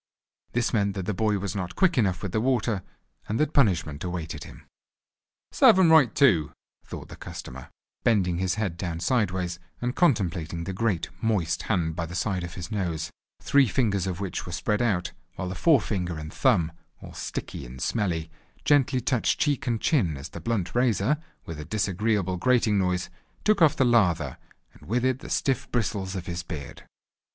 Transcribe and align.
This 0.53 0.73
meant 0.73 0.95
that 0.95 1.05
the 1.05 1.13
boy 1.13 1.37
was 1.37 1.55
not 1.55 1.75
quick 1.75 1.95
enough 1.95 2.23
with 2.23 2.31
the 2.31 2.41
water, 2.41 2.81
and 3.29 3.39
that 3.39 3.53
punishment 3.53 4.03
awaited 4.03 4.45
him. 4.45 4.65
"Serve 5.51 5.77
"m 5.77 5.91
right 5.91 6.15
too," 6.15 6.53
thought 6.83 7.07
the 7.09 7.15
customer, 7.15 7.69
bending 8.03 8.39
his 8.39 8.55
head 8.55 8.77
down 8.77 8.99
sideways, 8.99 9.59
and 9.79 9.95
contemplating 9.95 10.63
the 10.63 10.73
great 10.73 11.09
moist 11.21 11.61
hand 11.69 11.95
by 11.95 12.07
the 12.07 12.15
side 12.15 12.43
of 12.43 12.55
his 12.55 12.71
nose, 12.71 13.11
three 13.43 13.67
fingers 13.67 14.07
of 14.07 14.19
which 14.19 14.43
were 14.47 14.51
spread 14.51 14.81
out, 14.81 15.11
while 15.35 15.47
the 15.49 15.53
fore 15.53 15.79
finger 15.79 16.17
and 16.17 16.33
thumb, 16.33 16.71
all 17.03 17.13
sticky 17.13 17.63
and 17.63 17.79
smelly, 17.79 18.31
gently 18.65 19.01
touched 19.01 19.39
cheek 19.39 19.67
and 19.67 19.81
chin 19.81 20.17
as 20.17 20.29
the 20.29 20.41
blunt 20.41 20.73
razor, 20.73 21.17
with 21.45 21.59
a 21.59 21.63
disagreeable 21.65 22.37
grating 22.37 22.79
noise, 22.79 23.11
took 23.43 23.61
off 23.61 23.75
the 23.75 23.85
lather, 23.85 24.37
and 24.73 24.89
with 24.89 25.05
it 25.05 25.19
the 25.19 25.29
stiff 25.29 25.69
bristles 25.71 26.15
of 26.15 26.25
his 26.25 26.41
beard. 26.41 26.85